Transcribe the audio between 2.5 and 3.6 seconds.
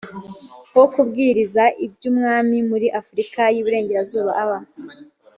muri afurika y